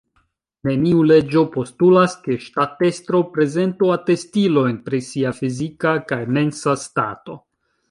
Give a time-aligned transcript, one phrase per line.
[0.67, 7.41] Neniu leĝo postulas, ke ŝtatestro prezentu atestilojn pri sia fizika kaj mensa stato.